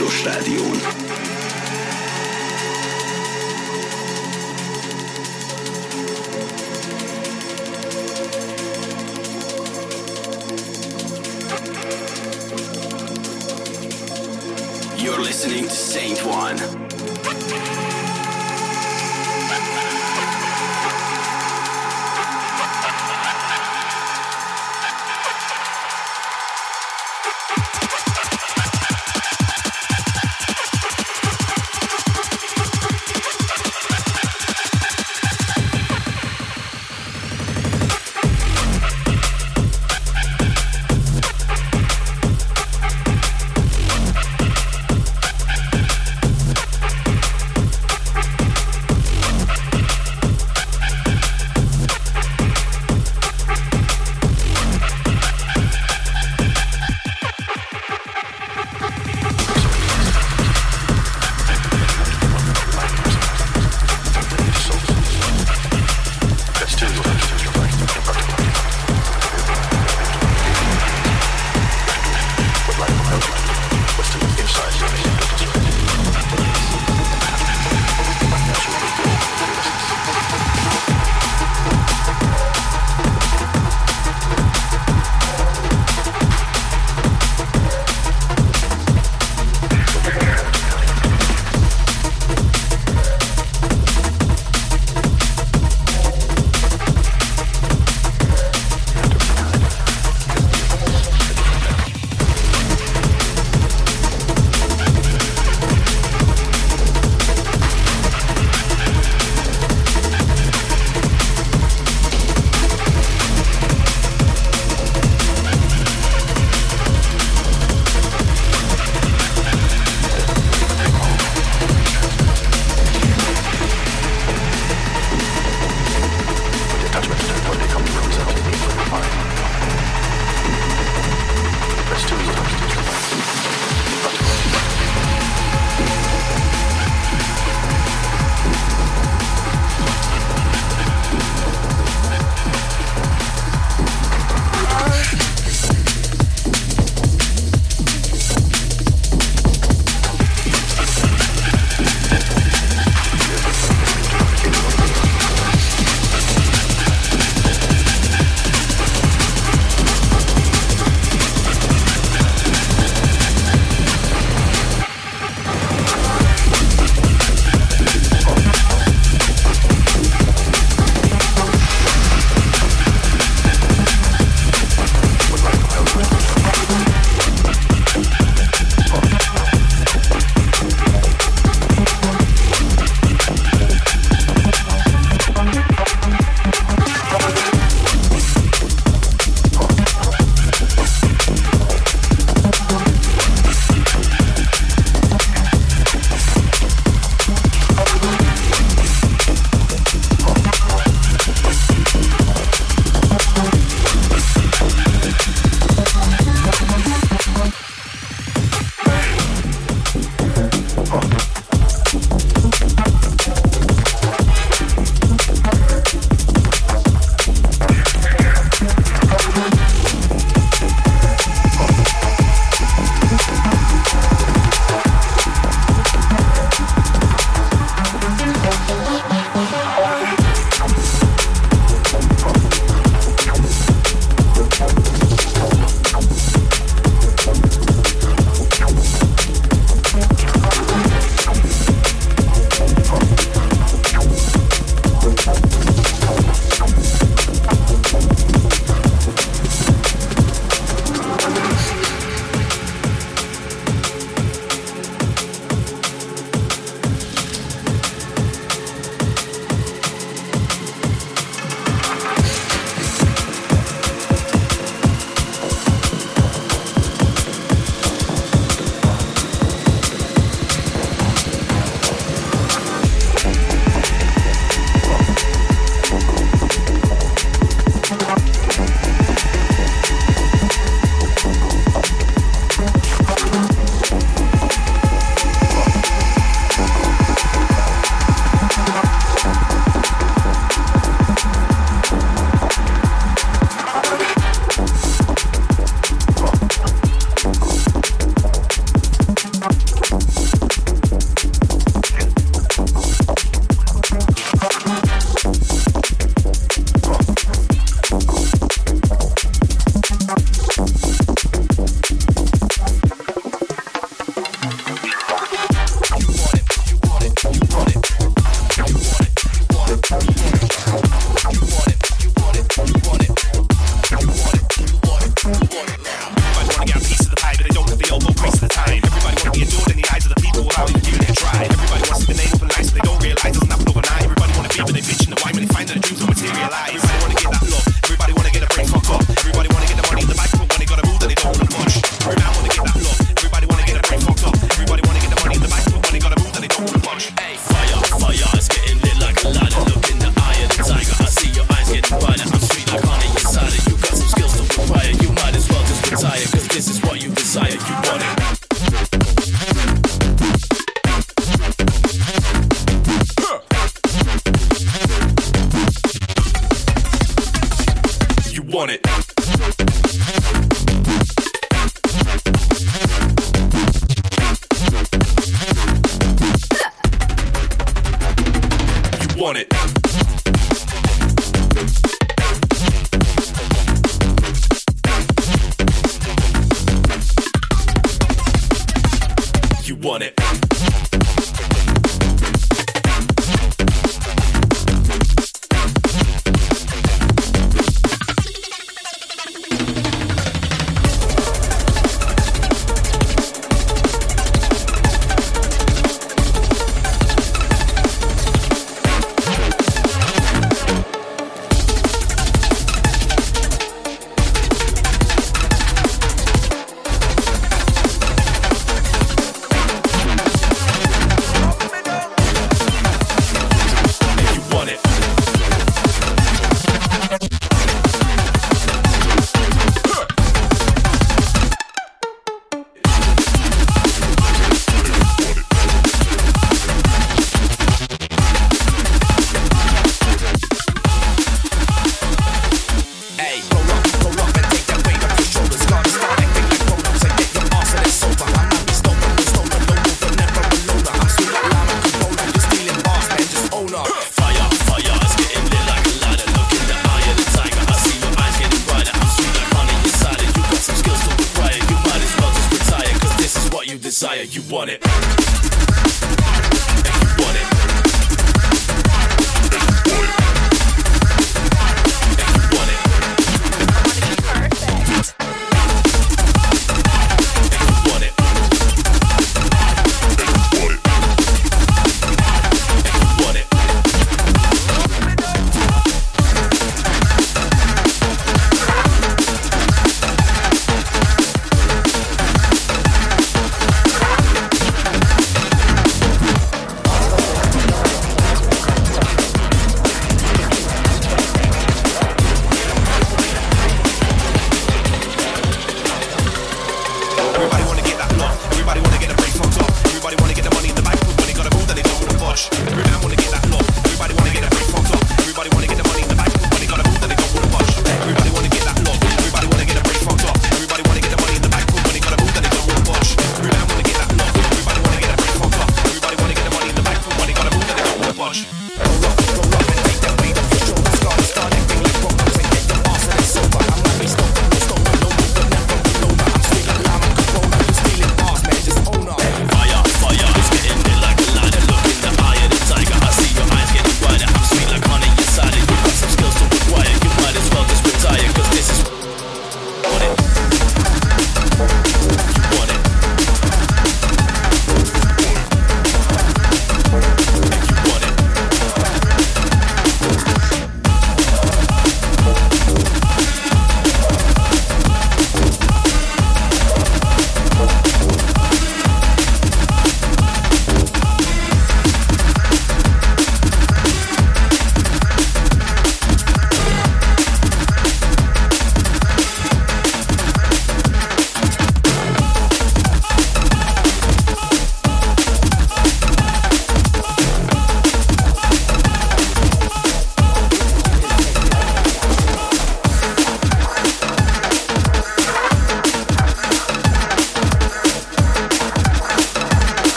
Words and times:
független 0.00 0.40
Tilos 0.40 0.49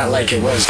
not 0.00 0.10
like 0.12 0.32
it 0.32 0.42
was. 0.42 0.69